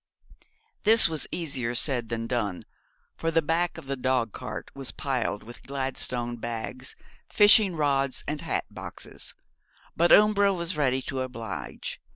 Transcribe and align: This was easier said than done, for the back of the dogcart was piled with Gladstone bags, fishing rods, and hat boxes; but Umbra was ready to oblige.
This 0.83 1.07
was 1.07 1.27
easier 1.31 1.75
said 1.75 2.09
than 2.09 2.25
done, 2.25 2.65
for 3.13 3.29
the 3.29 3.43
back 3.43 3.77
of 3.77 3.85
the 3.85 3.95
dogcart 3.95 4.71
was 4.73 4.91
piled 4.91 5.43
with 5.43 5.61
Gladstone 5.61 6.37
bags, 6.37 6.95
fishing 7.29 7.75
rods, 7.75 8.23
and 8.27 8.41
hat 8.41 8.65
boxes; 8.71 9.35
but 9.95 10.11
Umbra 10.11 10.53
was 10.55 10.75
ready 10.75 11.03
to 11.03 11.19
oblige. 11.19 12.01